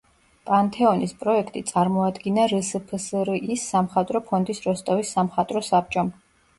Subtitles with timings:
[0.49, 6.17] პანთეონის პროექტი წარმოადგინა რსფსრ-ის სამხატვრო ფონდის როსტოვის სამხატვრო საბჭომ.